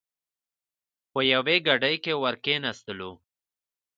په 1.11 1.19
یوې 1.31 1.55
ګاډۍ 1.65 1.95
کې 2.03 2.13
ور 2.21 2.35
کېناستلو. 2.43 3.11